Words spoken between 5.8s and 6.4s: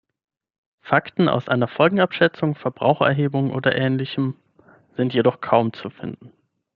finden.